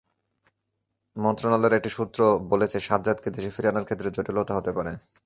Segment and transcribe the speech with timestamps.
[1.15, 2.19] মন্ত্রণালয়ের একটি সূত্র
[2.49, 4.91] বলেছে, সাজ্জাদকে দেশে ফিরিয়ে আনার ক্ষেত্রে জটিলতা হতে পারে।